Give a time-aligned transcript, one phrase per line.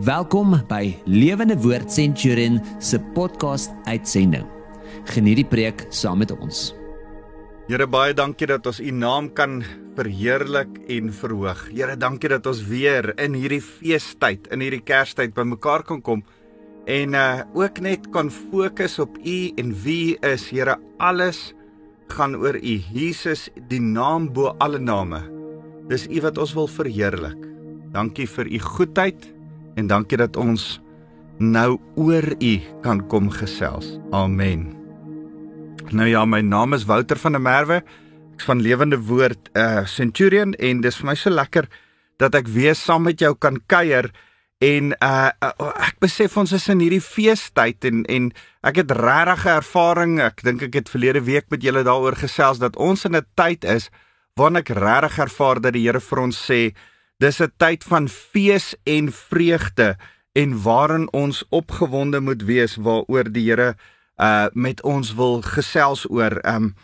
[0.00, 4.46] Welkom by Lewende Woord Centurion se podcast uitsending.
[5.12, 6.70] Geniet die preek saam met ons.
[7.68, 9.58] Here baie dankie dat ons u naam kan
[9.98, 11.60] verheerlik en verhoog.
[11.76, 16.24] Here dankie dat ons weer in hierdie feestyd, in hierdie Kerstyd bymekaar kan kom
[16.88, 20.48] en uh ook net kan fokus op u en wie is.
[20.48, 21.52] Here alles
[22.16, 22.80] gaan oor u.
[22.96, 25.20] Jesus, die naam bo alle name.
[25.92, 27.44] Dis u wat ons wil verheerlik.
[27.92, 29.28] Dankie vir u goedheid
[29.74, 30.80] en dankie dat ons
[31.38, 33.98] nou oor u kan kom gesels.
[34.10, 34.70] Amen.
[35.90, 37.82] Nou ja, my naam is Wouter van der Merwe.
[38.36, 41.68] Ek's van Lewende Woord uh Centurion en dis vir my so lekker
[42.22, 44.12] dat ek weer saam met jou kan kuier
[44.62, 48.30] en uh, uh ek besef ons is in hierdie feestyd en en
[48.62, 50.20] ek het regtig ervaring.
[50.22, 53.64] Ek dink ek het verlede week met julle daaroor gesels dat ons in 'n tyd
[53.64, 53.90] is
[54.36, 56.72] waarin ek regtig ervaar dat die Here vir ons sê
[57.22, 59.96] Dis 'n tyd van fees en vreugde
[60.32, 63.76] en waarin ons opgewonde moet wees waaroor die Here
[64.18, 66.74] uh met ons wil gesels oor um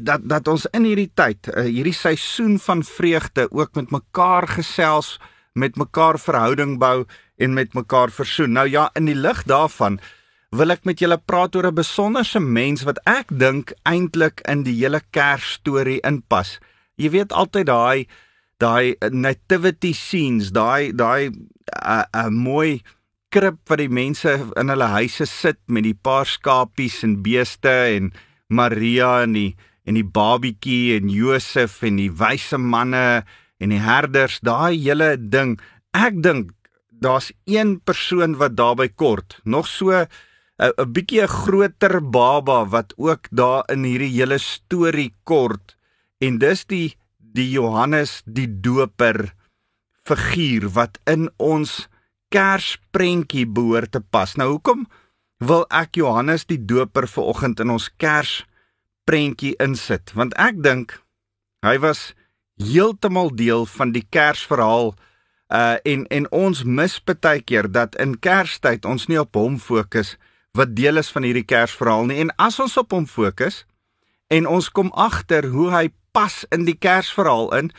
[0.00, 5.18] dat dat ons in hierdie tyd uh, hierdie seisoen van vreugde ook met mekaar gesels
[5.52, 7.04] met mekaar verhouding bou
[7.36, 8.52] en met mekaar versoen.
[8.52, 10.00] Nou ja, in die lig daarvan
[10.50, 14.76] wil ek met julle praat oor 'n besonderse mens wat ek dink eintlik in die
[14.80, 16.58] hele Kersstorie inpas.
[16.96, 18.06] Jy weet altyd daai
[18.62, 21.48] daai nativity scenes, daai daai 'n
[21.82, 22.82] uh, uh, mooi
[23.32, 28.12] krib wat die mense in hulle huise sit met die paar skapies en beeste en
[28.48, 29.52] Maria en die
[29.88, 33.24] en die babietjie en Josef en die wyse manne
[33.62, 35.56] en die herders, daai hele ding.
[35.94, 36.52] Ek dink
[37.02, 40.06] daar's een persoon wat daarbey kort, nog so 'n
[40.62, 45.76] 'n bietjie 'n groter baba wat ook daar in hierdie hele storie kort
[46.20, 46.94] en dis die
[47.32, 49.32] die Johannes die Doper
[50.06, 51.86] figuur wat in ons
[52.32, 54.36] Kersprentjie behoort te pas.
[54.40, 54.86] Nou hoekom
[55.42, 60.14] wil ek Johannes die Doper ver oggend in ons Kersprentjie insit?
[60.16, 60.96] Want ek dink
[61.66, 62.12] hy was
[62.60, 64.94] heeltemal deel van die Kersverhaal
[65.52, 70.16] uh en en ons mis baie keer dat in Kerstyd ons nie op hom fokus
[70.56, 72.20] wat deel is van hierdie Kersverhaal nie.
[72.24, 73.64] En as ons op hom fokus
[74.32, 77.72] en ons kom agter hoe hy pas in die Kersverhaal in.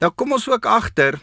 [0.00, 1.18] Nou kom ons ook agter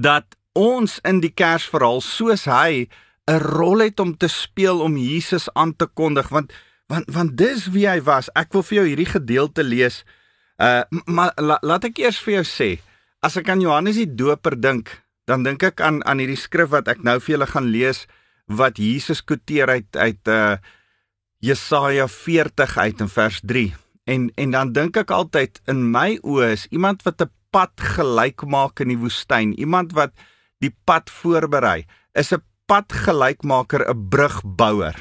[0.00, 2.88] dat ons in die Kersverhaal soos hy
[3.30, 6.52] 'n rol het om te speel om Jesus aan te kondig want
[6.88, 8.30] want want dis wie hy was.
[8.34, 10.04] Ek wil vir jou hierdie gedeelte lees.
[10.58, 12.70] Uh maar la, laat ek eers vir jou sê,
[13.22, 14.90] as ek aan Johannes die Doper dink,
[15.26, 18.06] dan dink ek aan aan hierdie skrif wat ek nou vir julle gaan lees
[18.50, 20.56] wat Jesus quoteer uit uit uh
[21.40, 23.70] Jesaja 40 uit in vers 3.
[24.04, 28.46] En en dan dink ek altyd in my oë is iemand wat 'n pad gelyk
[28.46, 30.12] maak in die woestyn, iemand wat
[30.58, 34.96] die pad voorberei, is 'n padgelykmaker, 'n brugbouer.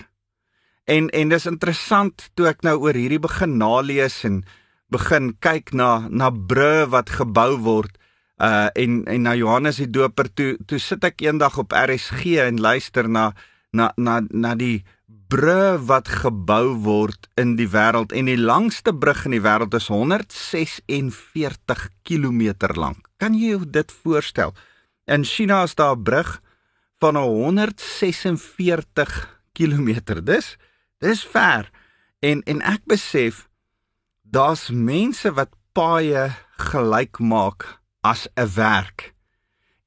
[0.85, 4.43] En en dis interessant toe ek nou oor hierdie begin nalees en
[4.89, 7.97] begin kyk na na brûe wat gebou word
[8.39, 12.61] uh en en na Johannes die Doper toe toe sit ek eendag op RSG en
[12.63, 13.33] luister na
[13.71, 14.83] na na na die
[15.29, 19.85] brûe wat gebou word in die wêreld en die langste brug in die wêreld is
[19.91, 22.41] 146 km
[22.73, 23.06] lank.
[23.22, 24.56] Kan jy jou dit voorstel?
[25.06, 26.41] In China is daar 'n brug
[27.00, 30.23] van 146 km.
[30.23, 30.57] Dis
[31.00, 31.69] dis ver.
[32.19, 33.47] En en ek besef
[34.23, 39.13] daar's mense wat paaie gelyk maak as 'n werk.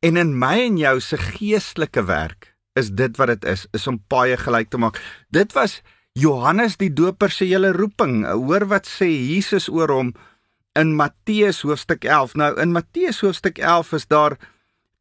[0.00, 4.00] En in my en jou se geestelike werk is dit wat dit is, is om
[4.08, 5.00] paaie gelyk te maak.
[5.34, 5.80] Dit was
[6.18, 8.22] Johannes die Doper se hele roeping.
[8.26, 10.12] Hoor wat sê Jesus oor hom
[10.78, 12.36] in Matteus hoofstuk 11.
[12.40, 14.38] Nou in Matteus hoofstuk 11 is daar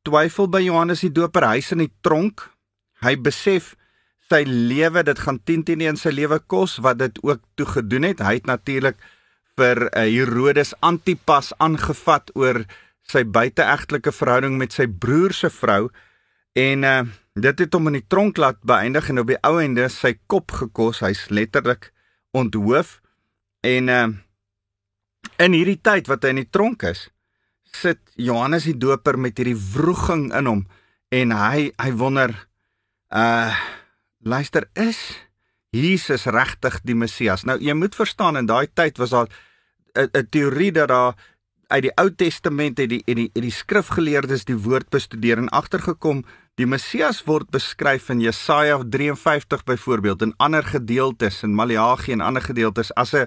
[0.07, 1.47] twyfel by Johannes die Doper.
[1.51, 2.47] Hy's in die tronk.
[3.03, 3.75] Hy besef
[4.31, 8.07] sy lewe, dit gaan 10 teen 1 sy lewe kos wat dit ook toe gedoen
[8.07, 8.23] het.
[8.23, 8.99] Hy het natuurlik
[9.59, 12.63] vir uh, Herodes Antipas aangevat oor
[13.11, 15.89] sy buiteegtelike verhouding met sy broer se vrou
[16.55, 17.01] en uh,
[17.39, 20.51] Dit het hom in die tronk laat beëindig en op die ou ende sy kop
[20.51, 20.99] gekos.
[20.99, 21.91] Hy's letterlik
[22.35, 22.99] onthoof.
[23.63, 24.09] En uh
[25.37, 27.07] in hierdie tyd wat hy in die tronk is,
[27.77, 30.63] sit Johannes die Doper met hierdie wroging in hom
[31.13, 32.33] en hy hy wonder
[33.13, 33.53] uh
[34.25, 34.99] luister is
[35.71, 37.45] Jesus regtig die Messias?
[37.45, 39.29] Nou jy moet verstaan in daai tyd was daar
[39.95, 41.15] 'n teorie dat daar
[41.67, 46.25] uit die Ou Testament het die en die, die skrifgeleerdes die woord bestudeer en agtergekom
[46.61, 52.43] Die Messias word beskryf in Jesaja 53 byvoorbeeld en ander gedeeltes in Maleagi en ander
[52.45, 53.25] gedeeltes as 'n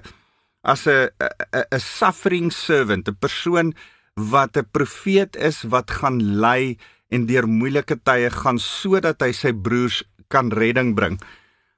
[0.63, 1.09] as 'n
[1.51, 3.73] 'n suffering servant, 'n persoon
[4.15, 6.77] wat 'n profeet is wat gaan ly
[7.09, 11.19] en deur moeilike tye gaan sodat hy sy broers kan redding bring.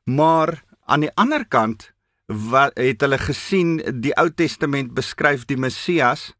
[0.06, 1.92] Maar aan die ander kant
[2.28, 6.36] wat het hulle gesien die Ou Testament beskryf die Messias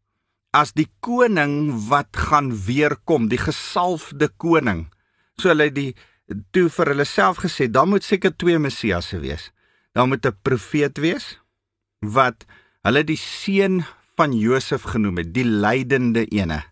[0.54, 4.86] as die koning wat gaan weer kom, die gesalfde koning.
[5.38, 5.92] So hulle die
[6.56, 9.52] toe vir hulle self gesê, dan moet seker twee Messiasse wees.
[9.94, 11.38] Daar moet 'n profeet wees
[12.02, 12.46] wat
[12.82, 13.86] hulle die seun
[14.18, 16.64] van Josef genoem het, die lydende ene.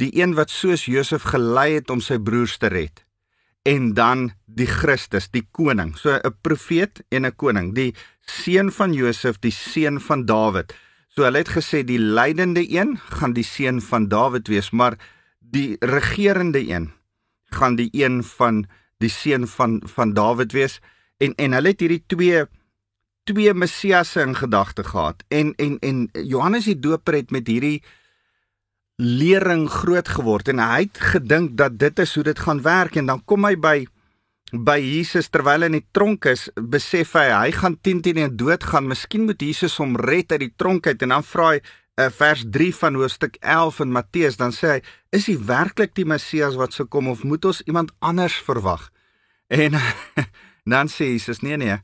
[0.00, 3.04] Die een wat soos Josef gelei het om sy broers te red.
[3.62, 5.96] En dan die Christus, die koning.
[5.96, 10.72] So 'n profeet en 'n koning, die seun van Josef, die seun van Dawid.
[11.08, 14.96] So hulle het gesê die lydende een gaan die seun van Dawid wees, maar
[15.40, 16.92] die regerende een
[17.54, 18.64] gaan die een van
[19.02, 20.80] die seun van van Dawid wees.
[21.18, 22.44] En en hulle het hierdie twee
[23.24, 25.24] twee messiasse in gedagte gehad.
[25.28, 27.82] En en en Johannes die Doper het met hierdie
[28.96, 30.48] lering groot geword.
[30.48, 32.96] En hy het gedink dat dit is hoe dit gaan werk.
[32.96, 33.76] En dan kom hy by
[34.52, 38.34] by Jesus terwyl hy in die tronk is besef hy hy gaan 10 teen 1
[38.36, 41.02] dood gaan miskien moet Jesus hom red uit die tronk uit.
[41.02, 41.62] En dan vra hy
[41.94, 44.80] vers 3 van hoofstuk 11 in Matteus dan sê hy
[45.12, 48.88] is hy werklik die Messias wat sou kom of moet ons iemand anders verwag
[49.52, 49.76] en
[50.72, 51.76] dan sê Jesus nee nee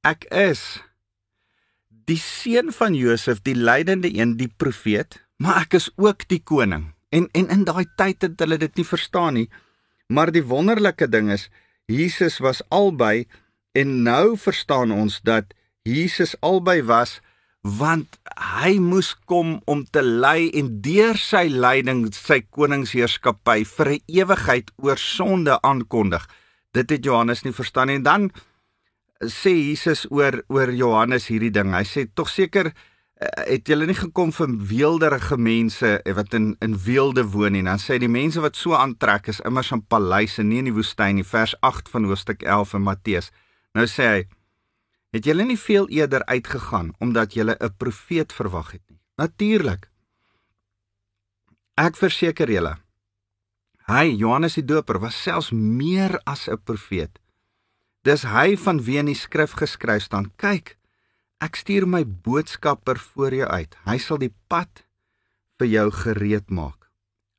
[0.00, 0.80] ek is
[2.10, 6.90] die seun van Josef, die lydende een, die profeet, maar ek is ook die koning.
[7.14, 9.48] En en in daai tyd het hulle dit nie verstaan nie.
[10.10, 11.48] Maar die wonderlike ding is
[11.90, 13.26] Jesus was albei
[13.78, 15.54] en nou verstaan ons dat
[15.86, 17.18] Jesus albei was
[17.60, 24.00] want hy moes kom om te lei en deur sy lyding sy koningsheerskappy vir 'n
[24.08, 26.26] ewigheid oor sonde aankondig.
[26.72, 28.30] Dit het Johannes nie verstaan nie en dan
[29.20, 31.74] sê Jesus oor oor Johannes hierdie ding.
[31.74, 32.72] Hy sê tog seker
[33.20, 37.62] eh, het julle nie gekom vir weelderige mense eh, wat in in weelde woon nie.
[37.62, 41.16] Dan sê die mense wat so aantrek is immers in paleise, nie in die woestyn
[41.16, 41.24] nie.
[41.24, 43.30] Vers 8 van hoofstuk 11 in Matteus.
[43.74, 44.24] Nou sê hy
[45.10, 49.00] het julle nie veel eerder uitgegaan omdat julle 'n profeet verwag het nie.
[49.16, 49.90] Natuurlik.
[51.74, 52.78] Ek verseker julle.
[53.86, 57.18] Hy Johannes die Doper was selfs meer as 'n profeet.
[58.02, 60.78] Dis hy van wie in die skrif geskryf staan: "Kyk,
[61.40, 63.76] ek stuur my boodskapper voor jou uit.
[63.84, 64.84] Hy sal die pad
[65.58, 66.90] vir jou gereed maak."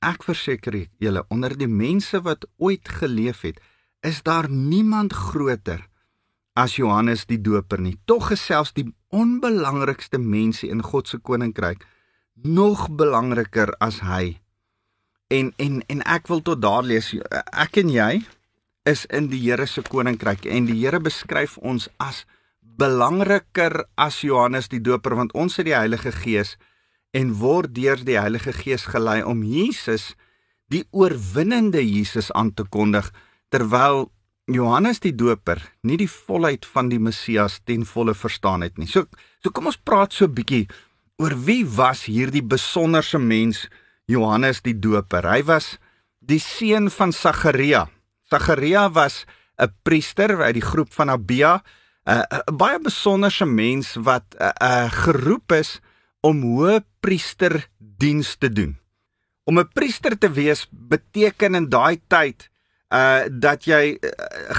[0.02, 3.60] Ek verseker julle, onder die mense wat ooit geleef het,
[4.02, 5.88] is daar niemand groter
[6.54, 7.98] as Johannes die Doper nie.
[8.06, 11.86] Tog gesels die onbelangrikste mense in God se koninkryk
[12.36, 14.40] nog belangriker as hy.
[15.32, 17.14] En en en ek wil tot daar lees
[17.52, 18.22] ek en jy
[18.90, 22.26] is in die Here se koninkryk en die Here beskryf ons as
[22.62, 26.58] belangriker as Johannes die Doper want ons het die Heilige Gees
[27.14, 30.16] en word deur die Heilige Gees gelei om Jesus
[30.72, 33.12] die oorwinnende Jesus aan te kondig
[33.52, 34.08] terwyl
[34.50, 38.88] Johannes die Doper nie die volheid van die Messias ten volle verstaan het nie.
[38.88, 39.06] So
[39.44, 40.68] so kom ons praat so 'n bietjie
[41.18, 43.68] oor wie was hierdie besonderse mens
[44.08, 45.24] Johannes die Doper.
[45.30, 45.78] Hy was
[46.20, 47.90] die seun van Sagaria.
[48.30, 49.26] Sagaria was
[49.60, 51.62] 'n priester uit die groep van Abia,
[52.06, 55.80] 'n baie besonderse mens wat uh, uh, geroep is
[56.22, 58.78] om hoëpriester diens te doen.
[59.46, 62.51] Om 'n priester te wees beteken in daai tyd
[62.92, 64.10] uh dat jy uh,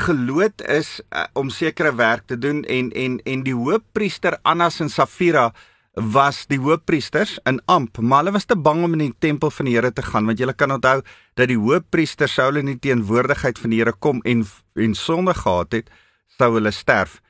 [0.06, 4.88] geloot is uh, om sekere werk te doen en en en die hoëpriester Annas en
[4.88, 5.50] Safira
[5.94, 9.68] was die hoofpriesters in amp, maar hulle was te bang om in die tempel van
[9.68, 11.02] die Here te gaan want julle kan onthou
[11.36, 14.46] dat die hoofpriester sou hulle nie teenwoordigheid van die Here kom en
[14.80, 15.90] en sonde gehad het,
[16.38, 17.20] sou hulle sterf.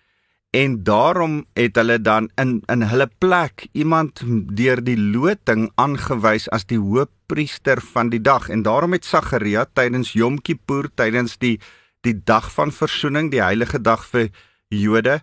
[0.52, 4.20] En daarom het hulle dan in in hulle plek iemand
[4.52, 10.12] deur die loting aangewys as die hoofpriester van die dag en daarom het Sagaria tydens
[10.12, 11.56] Yom Kippur tydens die
[12.04, 14.28] die dag van verzoening, die heilige dag vir
[14.68, 15.22] Jode,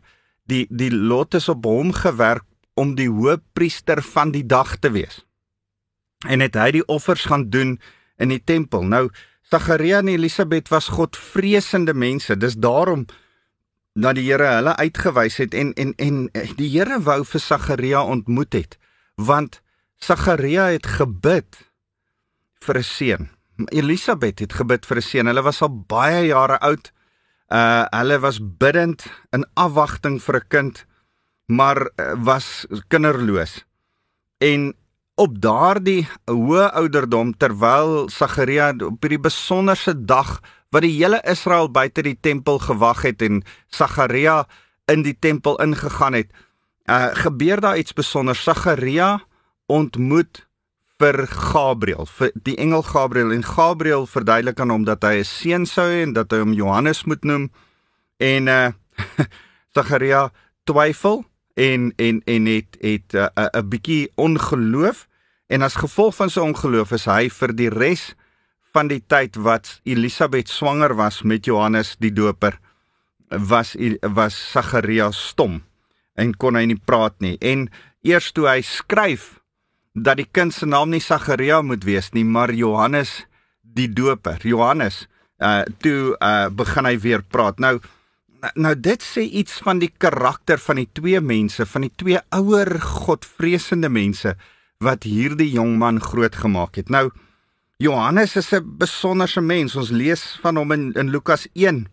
[0.49, 5.21] die die lot is op hom gewerk om die hoëpriester van die dag te wees.
[6.25, 7.77] En het hy die offers gaan doen
[8.17, 8.81] in die tempel.
[8.81, 9.11] Nou
[9.45, 12.33] Sagaria en Elisabet was godvreesende mense.
[12.37, 13.05] Dis daarom
[13.93, 18.53] dat die Here hulle uitgewys het en en en die Here wou vir Sagaria ontmoet
[18.53, 18.77] het
[19.15, 19.61] want
[19.99, 21.57] Sagaria het gebid
[22.63, 23.29] vir 'n seun.
[23.71, 25.25] Elisabet het gebid vir 'n seun.
[25.25, 26.91] Hulle was al baie jare oud.
[27.49, 30.85] Uh hulle was bidtend in afwagting vir 'n kind
[31.49, 33.65] maar eh, was kinderloos.
[34.37, 34.75] En
[35.19, 40.37] op daardie hoë ouderdom terwyl Sagaria op hierdie besonderse dag
[40.71, 44.45] wat die hele Israel buite die tempel gewag het en Sagaria
[44.89, 46.31] in die tempel ingegaan het,
[46.89, 48.41] uh gebeur daar iets besonders.
[48.43, 49.19] Sagaria
[49.67, 50.45] ontmoet
[50.99, 55.65] vir Gabriël, vir die engel Gabriël en Gabriël verduidelik aan hom dat hy 'n seun
[55.65, 57.51] sou hê en dat hy hom Johannes moet noem.
[58.17, 58.71] En uh
[59.75, 60.31] Sagaria
[60.63, 65.08] twyfel en en en het het 'n uh, 'n bietjie ongeloof
[65.49, 68.11] en as gevolg van sy ongeloof is hy vir die res
[68.73, 72.59] van die tyd wat Elisabet swanger was met Johannes die Doper
[73.29, 75.61] was was Sagaria stom
[76.19, 77.67] en kon hy nie praat nie en
[78.05, 79.39] eers toe hy skryf
[79.93, 83.25] dat die kind se naam nie Sagaria moet wees nie, maar Johannes
[83.63, 84.39] die Doper.
[84.45, 85.07] Johannes,
[85.39, 87.59] uh toe uh begin hy weer praat.
[87.59, 87.79] Nou
[88.55, 92.77] nou dit sê iets van die karakter van die twee mense, van die twee ouer
[92.79, 94.35] godvreesende mense
[94.79, 96.89] wat hierdie jong man grootgemaak het.
[96.89, 97.09] Nou
[97.77, 99.75] Johannes is 'n besonderse mens.
[99.75, 101.87] Ons lees van hom in in Lukas 1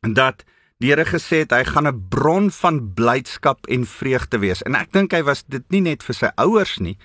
[0.00, 0.44] dat
[0.78, 4.62] die Here gesê het hy gaan 'n bron van blydskap en vreugde wees.
[4.62, 6.96] En ek dink hy was dit nie net vir sy ouers nie,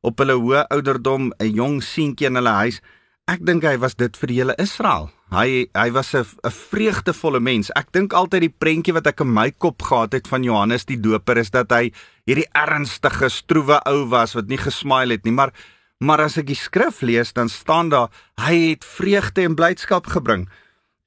[0.00, 2.80] op hulle hoë ouderdom 'n jong seentjie in hulle huis.
[3.28, 5.10] Ek dink hy was dit vir die hele Israel.
[5.28, 7.68] Hy hy was 'n 'n vreugdevolle mens.
[7.76, 10.96] Ek dink altyd die prentjie wat ek in my kop gehad het van Johannes die
[10.96, 11.92] Doper is dat hy
[12.24, 15.52] hierdie ernstige, stroewe ou was wat nie gesmile het nie, maar
[16.00, 18.08] maar as ek die skrif lees, dan staan daar
[18.38, 20.48] hy het vreugde en blydskap gebring.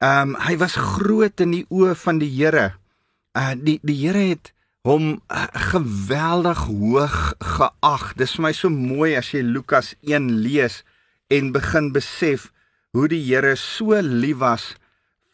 [0.01, 2.75] Ehm um, hy was groot in die oë van die Here.
[3.33, 8.13] Uh die die Here het hom uh, geweldig hoog geag.
[8.15, 10.83] Dis vir my so mooi as jy Lukas 1 lees
[11.31, 12.51] en begin besef
[12.91, 14.75] hoe die Here so lief was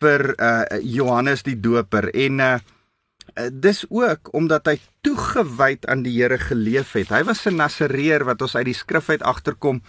[0.01, 2.57] vir uh, Johannes die Doper en uh,
[3.51, 7.09] dis ook omdat hy toegewyd aan die Here geleef het.
[7.09, 9.81] Hy was 'n Nasareer wat ons uit die skrif uit agterkom.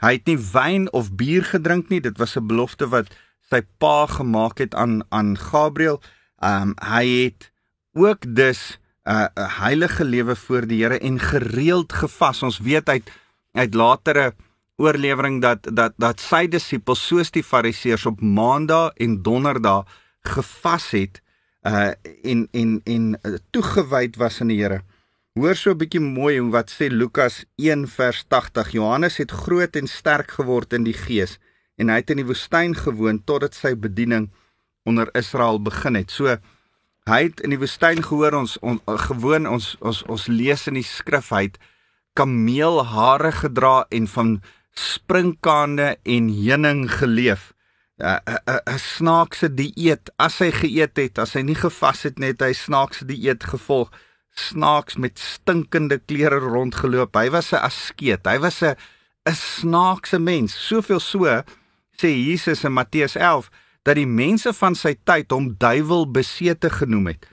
[0.00, 2.00] Hy het nie wyn of bier gedrink nie.
[2.00, 3.08] Dit was 'n belofte wat
[3.50, 6.00] sy pa gemaak het aan aan Gabriël.
[6.40, 7.52] Um hy het
[7.92, 12.42] ook dus uh, 'n heilige lewe voor die Here en gereeld gevas.
[12.42, 13.10] Ons weet uit
[13.52, 14.34] uit latere
[14.76, 19.86] oorlewering dat dat dat sy disippels soos die fariseërs op maandag en donderdag
[20.34, 21.20] gevas het
[21.62, 24.82] uh en en en uh, toegewyd was aan die Here.
[25.34, 28.72] Hoor so 'n bietjie mooi hoe wat sê Lukas 1 vers 80.
[28.72, 31.38] Johannes het groot en sterk geword in die gees
[31.76, 34.30] en hy het in die woestyn gewoon totdat sy bediening
[34.84, 36.10] onder Israel begin het.
[36.10, 36.36] So
[37.04, 40.86] Hy het in die woestyn gehoor ons on, gewoon ons ons ons lees in die
[40.88, 41.58] skrif hy het
[42.16, 44.30] kameelhare gedra en van
[44.74, 47.52] sprinkane en heuning geleef.
[47.98, 52.42] 'n 'n 'n snaakse dieet as hy geëet het, as hy nie gevas het net
[52.42, 53.90] hy snaakse dieet gevolg.
[54.34, 57.14] Snaaks met stinkende klere rondgeloop.
[57.14, 58.26] Hy was 'n askeet.
[58.26, 58.74] Hy was 'n
[59.26, 60.66] 'n snaakse mens.
[60.66, 61.24] Soveel so
[61.94, 63.50] sê Jesus in Matteus 11
[63.84, 67.26] dat die mense van sy tyd hom duiwel besete genoem het.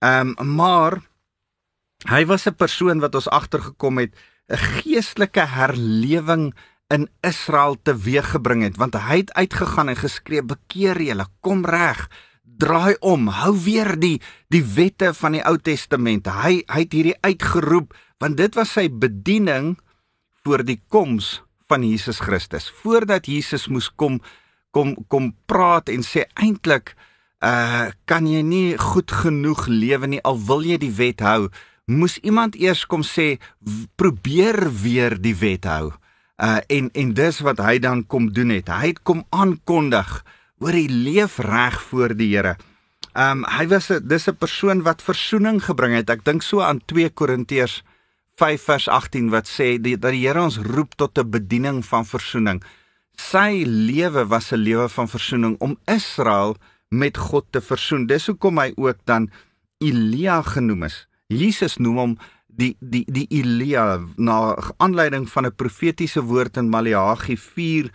[0.00, 1.00] Ehm um, maar
[2.08, 4.14] hy was 'n persoon wat ons agtergekom het
[4.48, 6.54] 'n geestelike herlewing
[6.90, 12.08] in Israel teweeggebring het want hy het uitgegaan en geskree bekeer julle kom reg
[12.60, 14.18] draai om hou weer die
[14.52, 16.28] die wette van die Ou Testament.
[16.28, 19.76] Hy hy het hierdie uitgeroep want dit was sy bediening
[20.44, 22.68] voor die koms van Jesus Christus.
[22.82, 24.20] Voordat Jesus moes kom
[24.74, 26.94] kom kom praat en sê eintlik
[27.40, 31.48] uh kan jy nie goed genoeg lewe nie al wil jy die wet hou
[31.88, 33.38] moes iemand eers kom sê
[33.96, 35.94] probeer weer die wet hou
[36.40, 40.24] uh en en dis wat hy dan kom doen het hy het kom aankondig
[40.60, 42.56] oor die leef reg voor die Here
[43.14, 46.80] um hy was 'n dis 'n persoon wat verzoening gebring het ek dink so aan
[46.86, 47.82] 2 Korintiërs
[48.36, 52.04] 5 vers 18 wat sê die, dat die Here ons roep tot 'n bediening van
[52.04, 52.64] verzoening
[53.20, 56.56] sy lewe was 'n lewe van versoening om Israel
[56.90, 58.06] met God te versoen.
[58.06, 59.30] Dis hoekom hy ook dan
[59.78, 61.06] Elia genoem is.
[61.30, 62.18] Jesus noem hom
[62.56, 67.90] die die die Elia na aanleiding van 'n profetiese woord in Maleagi 4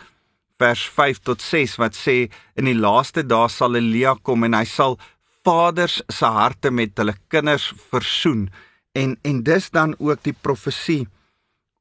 [0.57, 4.65] vers 5 tot 6 wat sê in die laaste dae sal Elia kom en hy
[4.65, 4.97] sal
[5.43, 8.49] vaders se harte met hulle kinders versoen
[8.93, 11.07] en en dis dan ook die profesie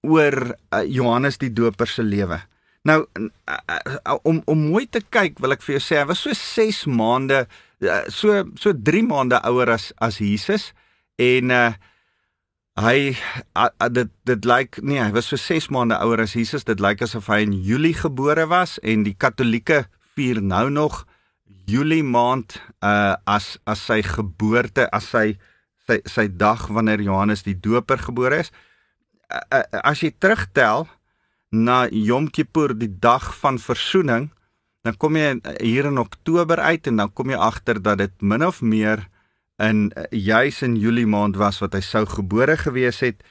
[0.02, 2.40] oor uh, Johannes die Doper se lewe.
[2.84, 3.06] Nou
[4.22, 7.46] om om mooi te kyk, wil ek vir jou sê, hy was so 6 maande
[8.12, 10.72] so so 3 maande ouer as as Jesus
[11.20, 11.72] en uh
[12.80, 13.14] hy
[13.54, 16.66] uh, dit dit lyk nee, hy was so 6 maande ouer as Jesus.
[16.66, 21.04] Dit lyk asof hy in Julie gebore was en die Katolieke vier nou nog
[21.70, 25.36] Julie maand uh as as sy geboorte, as sy
[25.86, 28.52] sy sy dag wanneer Johannes die Doper gebore is.
[29.30, 30.88] Uh, as jy terugtel,
[31.54, 34.28] na Yom Kippur, die dag van verzoening,
[34.84, 38.44] dan kom jy hier in Oktober uit en dan kom jy agter dat dit min
[38.44, 39.06] of meer
[39.62, 43.22] in juis in Julie maand was wat hy sou gebore gewees het.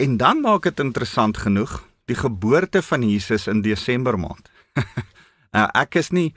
[0.00, 4.48] En dan maak dit interessant genoeg die geboorte van Jesus in Desember maand.
[5.54, 6.32] nou ek is nie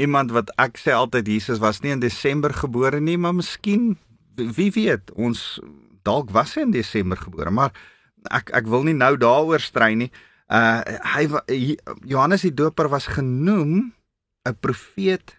[0.00, 3.94] iemand wat ek sê altyd Jesus was nie in Desember gebore nie, maar miskien
[4.34, 5.60] wie weet, ons
[6.02, 7.74] dalk was hy in Desember gebore, maar
[8.34, 10.10] ek ek wil nie nou daaroor strei nie.
[10.50, 10.82] Uh
[11.14, 11.28] hy
[12.04, 13.94] Johannes die Doper was genoem
[14.44, 15.38] 'n profeet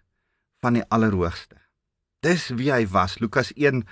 [0.61, 1.64] van die Allerhoogste.
[2.25, 3.19] Dis wie hy was.
[3.21, 3.83] Lukas 1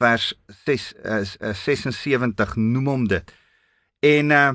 [0.00, 0.32] vers
[0.64, 3.34] 6 is uh, 76 noem hom dit.
[4.02, 4.52] En uh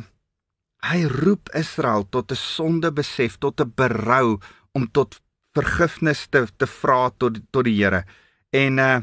[0.87, 4.37] hy roep Israel tot 'n sondebesef, tot 'n berou
[4.77, 5.19] om tot
[5.57, 8.05] vergifnis te te vra tot tot die Here.
[8.53, 9.01] En uh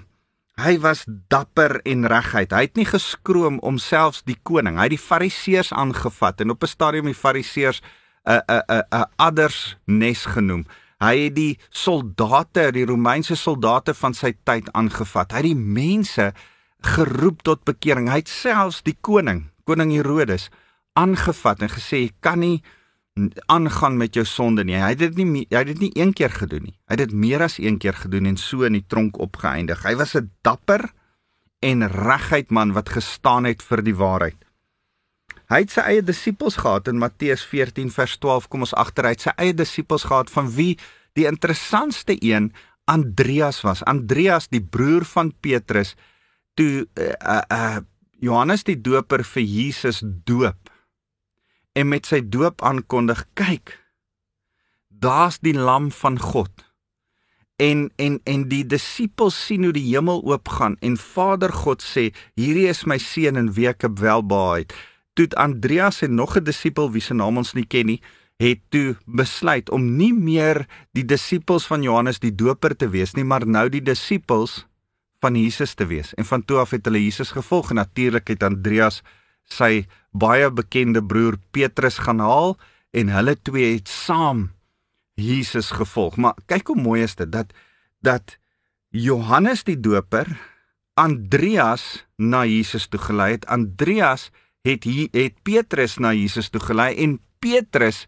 [0.55, 2.53] hy was dapper en reguit.
[2.53, 6.63] Hy het nie geskroom om selfs die koning, hy het die fariseërs aangevat en op
[6.63, 7.83] 'n stadium die fariseërs
[8.25, 10.65] 'n 'n 'n 'n adders nes genoem.
[11.05, 15.33] Hy het die soldate, die Romeinse soldate van sy tyd aangevat.
[15.33, 16.31] Hy het die mense
[16.95, 18.09] geroep tot bekering.
[18.09, 20.49] Hy het selfs die koning, koning Herodes,
[20.97, 22.63] aangevat en gesê: "Kan nie
[23.47, 24.75] aangaan met jou sonde nie.
[24.75, 26.75] Hy het dit nie hy het dit nie een keer gedoen nie.
[26.89, 29.85] Hy het dit meer as een keer gedoen en so in die tronk opgeëindig.
[29.87, 30.91] Hy was 'n dapper
[31.61, 34.44] en reguit man wat gestaan het vir die waarheid.
[35.53, 39.35] Hy het sy eie disippels gehad in Matteus 14 vers 12 kom ons agteruit sy
[39.37, 40.75] eie disippels gehad van wie
[41.19, 42.53] die interessantste een
[42.91, 43.85] Andreas was.
[43.89, 45.95] Andreas die broer van Petrus
[46.57, 47.81] toe uh, uh,
[48.25, 50.71] Johannes die Doper vir Jesus doop
[51.75, 53.79] en met sy doop aankondig kyk
[55.05, 56.51] daar's die lam van God.
[57.57, 62.67] En en en die disippels sien hoe die hemel oopgaan en Vader God sê hierdie
[62.73, 64.73] is my seun en wie ek welbehaag
[65.15, 68.03] toe Andreas en nog 'n disipel wie se naam ons nie ken nie
[68.37, 73.25] het toe besluit om nie meer die disippels van Johannes die Doper te wees nie
[73.25, 74.67] maar nou die disippels
[75.21, 78.43] van Jesus te wees en van toe af het hulle Jesus gevolg en natuurlik het
[78.43, 79.03] Andreas
[79.45, 82.57] sy baie bekende broer Petrus gaan haal
[82.95, 84.51] en hulle twee het saam
[85.15, 86.17] Jesus gevolg.
[86.17, 87.53] Maar kyk hoe mooi is dit dat
[88.05, 88.37] dat
[88.91, 90.29] Johannes die Doper
[90.95, 93.47] Andreas na Jesus toe gelei het.
[93.47, 94.31] Andreas
[94.65, 98.05] het hier het Petrus na Jesus toe gelei en Petrus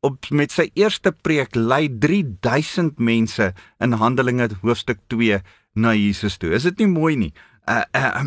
[0.00, 3.50] op met sy eerste preek lei 3000 mense
[3.82, 5.40] in Handelinge hoofstuk 2
[5.74, 6.54] na Jesus toe.
[6.56, 7.32] Is dit nie mooi nie?
[7.68, 8.24] Uh, uh,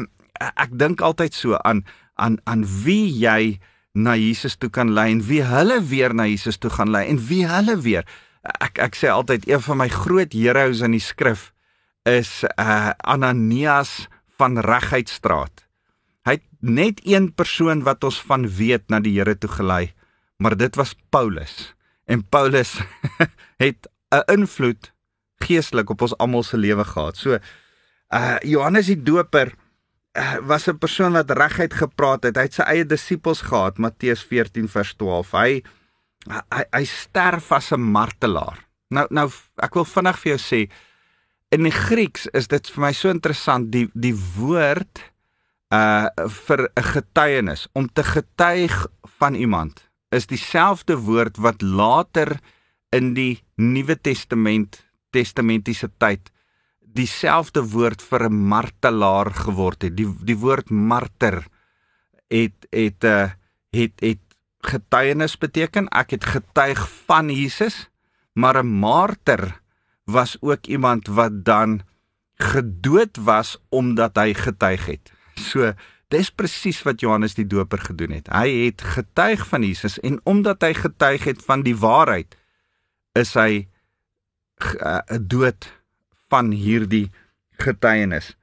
[0.62, 1.86] ek dink altyd so aan
[2.22, 3.58] aan aan wie jy
[3.98, 7.18] na Jesus toe kan lei en wie hulle weer na Jesus toe gaan lei en
[7.28, 8.06] wie hulle weer
[8.62, 11.50] ek ek sê altyd een van my groot heroes in die skrif
[12.10, 15.71] is uh Ananias van Regheidstraat.
[16.28, 19.94] Hy het net een persoon wat ons van weet na die Here toe gelei,
[20.38, 21.74] maar dit was Paulus.
[22.06, 22.78] En Paulus
[23.64, 24.94] het 'n invloed
[25.42, 27.18] geestelik op ons almal se lewe gehad.
[27.18, 27.40] So
[28.14, 29.54] uh Johannes die Doper
[30.18, 32.36] uh, was 'n persoon wat reguit gepraat het.
[32.36, 35.32] Hy het sy eie disippels gehad, Matteus 14 vers 12.
[35.32, 35.64] Hy
[36.28, 38.68] hy, hy sterf as 'n martelaar.
[38.90, 40.72] Nou nou ek wil vinnig vir jou sê
[41.52, 45.11] in die Grieks is dit vir my so interessant die die woord
[45.72, 46.08] uh
[46.46, 52.40] vir 'n getuienis om te getuig van iemand is dieselfde woord wat later
[52.90, 56.32] in die Nuwe Testament testamentiese tyd
[56.94, 59.96] dieselfde woord vir 'n martelaar geword het.
[59.96, 61.46] Die die woord marter
[62.28, 63.30] het het 'n uh,
[63.72, 64.24] het het
[64.62, 65.88] getuienis beteken.
[65.90, 67.90] Ek het getuig van Jesus,
[68.34, 69.62] maar 'n marter
[70.06, 71.82] was ook iemand wat dan
[72.36, 75.12] gedood was omdat hy getuig het.
[75.42, 75.74] So
[76.12, 78.30] dis presies wat Johannes die Doper gedoen het.
[78.32, 82.36] Hy het getuig van Jesus en omdat hy getuig het van die waarheid
[83.18, 83.68] is hy
[84.80, 85.68] uh, dood
[86.32, 87.10] van hierdie
[87.60, 88.36] getuienis.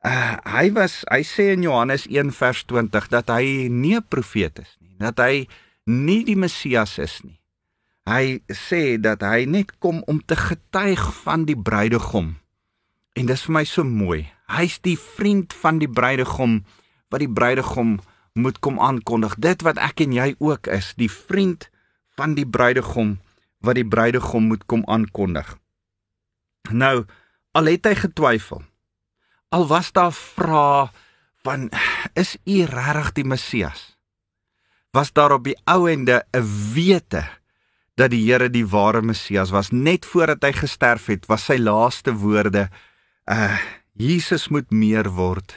[0.00, 4.58] Uh, hy was hy sê in Johannes 1 vers 20 dat hy nie 'n profeet
[4.58, 5.46] is nie, dat hy
[5.84, 7.36] nie die Messias is nie.
[8.08, 12.39] Hy sê dat hy net kom om te getuig van die bruidegom.
[13.20, 14.22] En dis vir my so mooi.
[14.48, 16.62] Hy's die vriend van die bruidegom
[17.12, 17.98] wat die bruidegom
[18.38, 19.34] moet kom aankondig.
[19.36, 21.68] Dit wat ek en jy ook is, die vriend
[22.16, 23.18] van die bruidegom
[23.60, 25.52] wat die bruidegom moet kom aankondig.
[26.72, 27.04] Nou,
[27.52, 28.62] al het hy getwyfel.
[29.52, 30.88] Al was daar vrae
[31.44, 31.68] van
[32.14, 33.98] is u regtig die Messias?
[34.96, 37.24] Was daar op die ou ende 'n wete
[37.96, 42.14] dat die Here die ware Messias was net voordat hy gesterf het, was sy laaste
[42.14, 42.70] woorde:
[43.30, 43.58] "Uh
[43.94, 45.54] Jesus moet meer word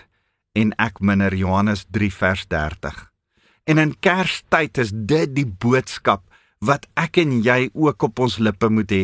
[0.53, 3.11] en ek minder." Johannes 3 vers 30.
[3.63, 6.23] En in Kerstyd is dit die boodskap
[6.59, 9.03] wat ek en jy ook op ons lippe moet hê.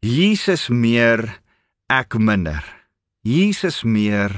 [0.00, 1.40] Jesus meer
[1.88, 2.64] ek minder.
[3.24, 4.32] Jesus meer,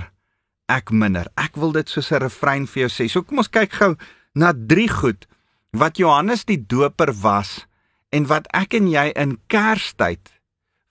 [0.70, 1.28] ek minder.
[1.38, 3.10] Ek wil dit soos 'n refrein vir jou sê.
[3.10, 3.96] So kom ons kyk gou
[4.34, 5.26] na drie goed
[5.72, 7.66] wat Johannes die Doper was
[8.10, 10.39] en wat ek en jy in Kerstyd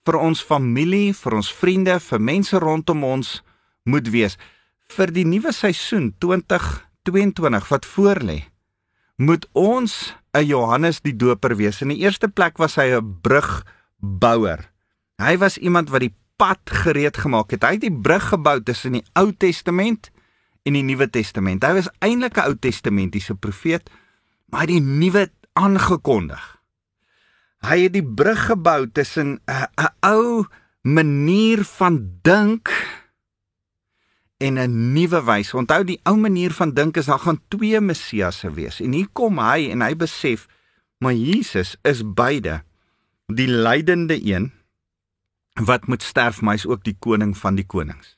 [0.04, 3.42] vir ons familie, vir ons vriende, vir mense rondom ons
[3.84, 4.36] moet wees
[4.90, 8.38] vir die nuwe seisoen 2022 wat voorlê.
[9.20, 11.82] Moet ons 'n Johannes die Doper wees.
[11.82, 14.70] In die eerste plek was hy 'n brugbouer.
[15.18, 17.62] Hy was iemand wat die pad gereed gemaak het.
[17.62, 20.10] Hy het die brug gebou tussen die Ou Testament
[20.64, 21.64] en die Nuwe Testament.
[21.64, 23.90] Hy was eintlik 'n Ou Testamentiese profeet,
[24.48, 26.59] maar hy het die Nuwe aangekondig.
[27.60, 30.46] Hy het die brug gebou tussen 'n 'n ou
[30.82, 32.70] manier van dink
[34.38, 35.56] en 'n nuwe wyse.
[35.56, 38.80] Onthou die ou manier van dink is daar gaan twee Messiasse wees.
[38.80, 40.48] En hier kom hy en hy besef
[41.00, 42.62] maar Jesus is beide
[43.26, 44.52] die lydende een
[45.54, 48.16] wat moet sterf, maar hy's ook die koning van die konings.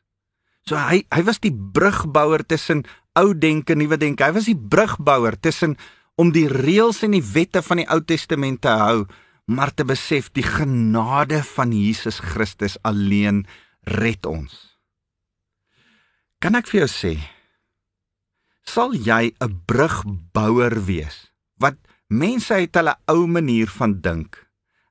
[0.67, 2.85] So hy hy was die brugbouer tussen
[3.19, 4.25] ou denke en nuwe denke.
[4.25, 5.77] Hy was die brugbouer tussen
[6.15, 9.07] om die reëls en die wette van die Ou Testament te hou,
[9.45, 13.47] maar te besef die genade van Jesus Christus alleen
[13.83, 14.79] red ons.
[16.43, 17.15] Kan ek vir jou sê,
[18.67, 21.79] sal jy 'n brugbouer wees wat
[22.09, 24.39] mense uit hulle ou manier van dink,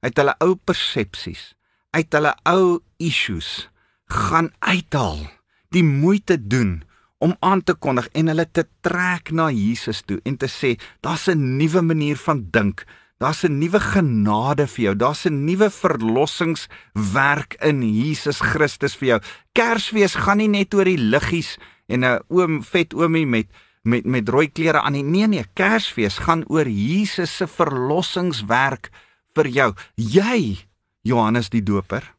[0.01, 1.55] uit hulle ou persepsies,
[1.91, 3.69] uit hulle ou issues
[4.07, 5.27] gaan uithaal,
[5.71, 6.83] die moeite doen
[7.19, 11.27] om aan te kondig en hulle te trek na Jesus toe en te sê daar's
[11.29, 12.85] 'n nuwe manier van dink,
[13.21, 19.19] daar's 'n nuwe genade vir jou, daar's 'n nuwe verlossingswerk in Jesus Christus vir jou.
[19.53, 21.57] Kersfees gaan nie net oor die liggies
[21.87, 23.47] en 'n oom vet oomie met
[23.83, 25.03] met met rooi klere aan nie.
[25.03, 28.89] Nee nee, Kersfees gaan oor Jesus se verlossingswerk
[29.35, 29.73] vir jou.
[29.95, 30.57] Jy
[31.01, 32.13] Johannes die Doper.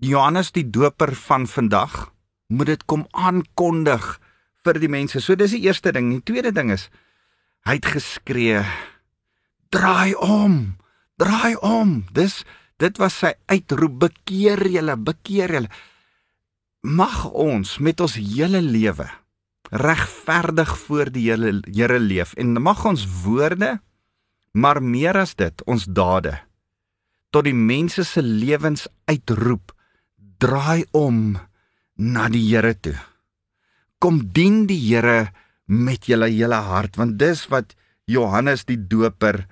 [0.00, 2.12] Johannes die Doper van vandag
[2.48, 4.20] moet dit kom aankondig
[4.64, 5.20] vir die mense.
[5.20, 6.10] So dis die eerste ding.
[6.10, 6.90] Die tweede ding is
[7.66, 8.62] hy het geskree:
[9.70, 10.76] "Draai om!
[11.16, 12.44] Draai om!" Dis
[12.76, 15.70] dit was sy uitroep: "Bekeer julle, bekeer julle."
[16.82, 19.10] Mag ons met ons hele lewe
[19.70, 23.80] regverdig voor die hele Here leef en mag ons woorde
[24.52, 26.36] maar meer as dit ons dade
[27.34, 29.74] tot die mense se lewens uitroep
[30.40, 31.36] draai om
[31.96, 32.96] na die Here toe.
[33.98, 35.32] Kom dien die Here
[35.66, 37.74] met julle hele hart want dis wat
[38.06, 39.46] Johannes die Doper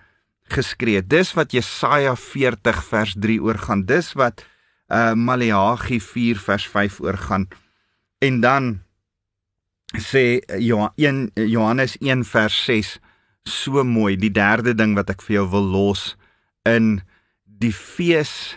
[0.53, 1.03] geskree.
[1.07, 3.85] Dis wat Jesaja 40 vers 3 oor gaan.
[3.89, 4.45] Dis wat
[4.93, 7.49] uh Maleagi 4 vers 5 oor gaan.
[8.19, 8.83] En dan
[9.99, 12.99] sê Johan, Johannes 1 vers 6
[13.45, 14.17] so mooi.
[14.17, 16.15] Die derde ding wat ek vir jou wil los
[16.69, 17.03] in
[17.45, 18.57] die fees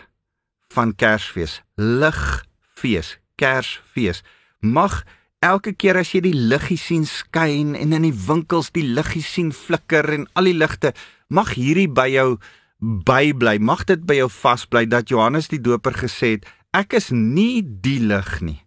[0.72, 4.22] van Kersfees, ligfees, Kersfees.
[4.60, 5.04] Mag
[5.44, 9.52] elke keer as jy die liggie sien skyn en in die winkels die liggie sien
[9.54, 10.92] flikker en al die ligte,
[11.28, 12.38] mag hierdie by jou
[12.78, 13.58] bybly.
[13.58, 17.98] Mag dit by jou vasbly dat Johannes die Doper gesê het, ek is nie die
[18.04, 18.60] lig nie,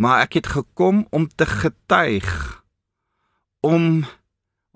[0.00, 2.28] maar ek het gekom om te getuig
[3.66, 4.04] om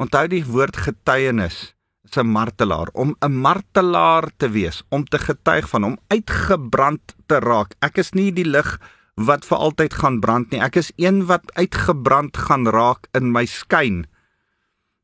[0.01, 1.73] onthou die woord getuienis
[2.05, 7.39] is 'n martelaar om 'n martelaar te wees om te getuig van hom uitgebrand te
[7.39, 8.79] raak ek is nie die lig
[9.27, 10.61] wat vir altyd gaan brand nie.
[10.63, 14.07] Ek is een wat uitgebrand gaan raak in my skyn.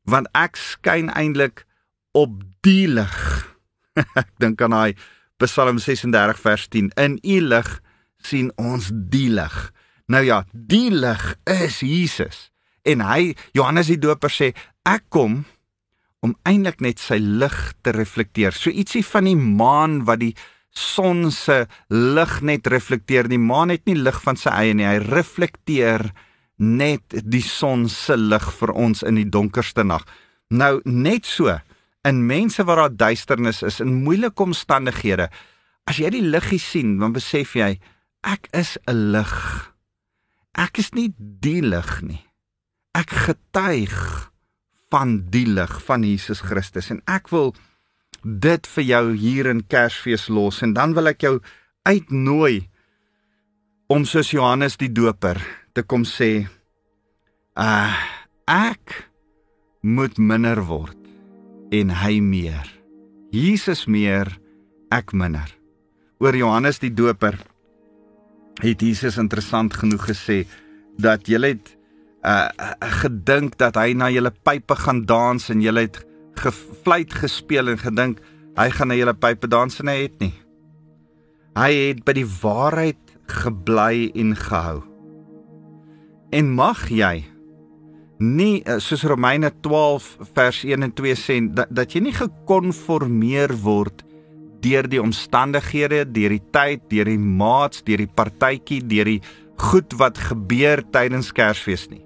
[0.09, 1.65] Want ek skyn eintlik
[2.17, 3.17] op die lig.
[4.21, 4.97] ek dink aan daai
[5.41, 6.91] Psalm 36 vers 10.
[6.97, 7.69] In u lig
[8.25, 9.57] sien ons die lig.
[10.09, 12.47] Nou ja, die lig is Jesus.
[12.87, 14.53] En hy Johannes die Doper sê
[14.87, 15.43] ek kom
[16.25, 18.55] om eintlik net sy lig te reflekteer.
[18.55, 20.33] So ietsie van die maan wat die
[20.77, 23.29] son se lig net reflekteer.
[23.29, 24.87] Die maan het nie lig van sy eie nie.
[24.87, 26.07] Hy reflekteer
[26.57, 30.07] net die son se lig vir ons in die donkerste nag.
[30.49, 31.51] Nou net so
[32.03, 35.29] in mense waar daar duisternis is in moeilike omstandighede.
[35.87, 37.79] As jy die liggie sien, dan besef jy
[38.23, 39.73] ek is 'n lig.
[40.53, 42.25] Ek is nie die lig nie.
[42.93, 44.31] Ek getuig
[44.89, 47.53] van die lig van Jesus Christus en ek wil
[48.23, 51.35] dit vir jou hier in Kersfees los en dan wil ek jou
[51.87, 52.67] uitnooi
[53.93, 55.39] om soos Johannes die Doper
[55.73, 56.47] te kom sê
[57.55, 57.93] uh
[58.47, 59.03] ek
[59.83, 60.96] moet minder word
[61.71, 62.67] en hy meer
[63.35, 64.29] Jesus meer
[64.93, 65.49] ek minder
[66.23, 67.35] oor Johannes die Doper
[68.63, 70.45] het Jesus interessant genoeg gesê
[70.97, 71.77] dat jy het
[72.25, 72.49] uh,
[73.03, 76.01] gedink dat hy na julle pype gaan dans en jy het
[76.37, 78.21] gefluit gespeel en gedink
[78.57, 80.33] hy gaan na julle pype dans en hy het nie.
[81.57, 84.81] Hy het by die waarheid gebly en gehou.
[86.33, 87.25] En mag jy
[88.19, 93.53] nie uh, soos Romeine 12 vers 1 en 2 sê dat dat jy nie gekonformeer
[93.61, 94.03] word
[94.65, 99.21] deur die omstandighede, deur die tyd, deur die maats, deur die partytjie, deur die
[99.61, 102.01] goed wat gebeur tydens Kersfees nie.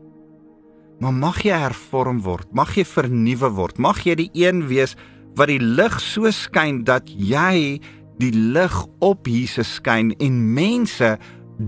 [1.02, 4.97] Maar mag jy hervorm word, mag jy vernuwe word, mag jy die een wees
[5.39, 7.80] wat die lig so skyn dat jy
[8.21, 11.15] die lig op Jesus skyn en mense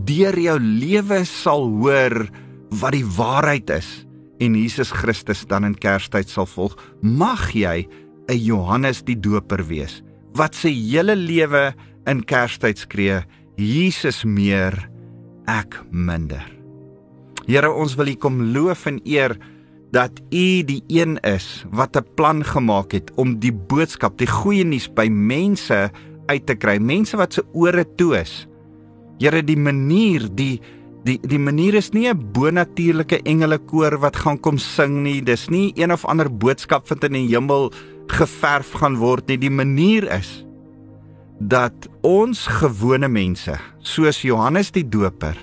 [0.06, 2.26] deur jou lewe sal hoor
[2.84, 4.04] wat die waarheid is
[4.44, 6.76] en Jesus Christus dan in Kerstyd sal volg.
[7.02, 7.88] Mag jy
[8.30, 10.02] 'n Johannes die Doper wees
[10.34, 11.74] wat sy hele lewe
[12.10, 13.22] in Kerstyd skree,
[13.58, 14.74] Jesus meer,
[15.48, 16.44] ek minder.
[17.46, 19.36] Here, ons wil U kom loof en eer
[19.94, 24.64] dat U die een is wat 'n plan gemaak het om die boodskap, die goeie
[24.66, 25.92] nuus by mense
[26.28, 28.48] uit te kry, mense wat se ore toe is.
[29.20, 30.62] Here, die manier, die
[31.04, 35.22] die die manier is nie 'n bonatuurlike engelekoor wat gaan kom sing nie.
[35.22, 37.72] Dis nie een of ander boodskap wat in die hemel
[38.08, 39.38] geverf gaan word nie.
[39.38, 40.46] Die manier is
[41.40, 45.36] dat ons gewone mense, soos Johannes die Doper,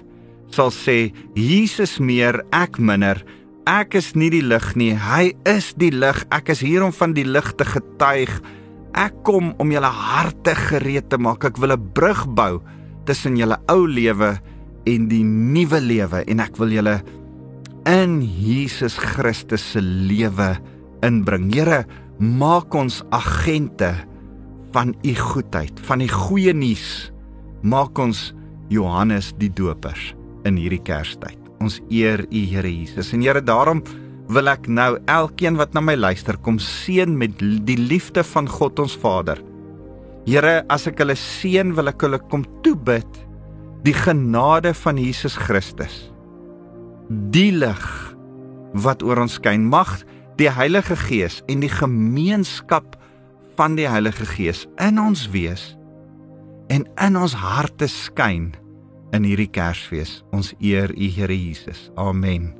[0.50, 3.24] sal sê Jesus meer, ek minder.
[3.66, 6.24] Ek is nie die lig nie, hy is die lig.
[6.32, 8.40] Ek is hier om van die lig te getuig.
[8.94, 11.44] Ek kom om julle harte gereed te maak.
[11.44, 12.62] Ek wil 'n brug bou
[13.04, 14.40] tussen julle ou lewe
[14.88, 17.00] en die nuwe lewe en ek wil julle
[17.88, 20.54] in Jesus Christus se lewe
[21.06, 21.48] inbring.
[21.52, 21.84] Here,
[22.20, 23.92] maak ons agente
[24.74, 27.10] van u goedheid, van die goeie nuus.
[27.66, 28.30] Maak ons
[28.72, 30.12] Johannes die Dopers
[30.48, 31.38] in hierdie Kerstyd.
[31.60, 33.12] Ons eer u Here Jesus.
[33.16, 33.82] En Here, daarom
[34.30, 38.78] wil ek nou elkeen wat na my luister kom seën met die liefde van God
[38.78, 39.40] ons Vader.
[40.28, 43.08] Here, as ek hulle seën, wil ek hulle kom toebid
[43.86, 46.10] die genade van Jesus Christus.
[47.08, 47.84] Die lig
[48.72, 50.00] wat oor ons skyn mag
[50.40, 52.96] die Heilige Gees en die gemeenskap
[53.58, 55.74] van die Heilige Gees in ons wees
[56.70, 58.52] en in ons harte skyn
[59.16, 60.20] in hierdie Kersfees.
[60.30, 61.90] Ons eer U Here Jesus.
[61.98, 62.59] Amen.